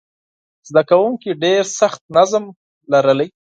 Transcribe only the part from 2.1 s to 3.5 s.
نظم درلود.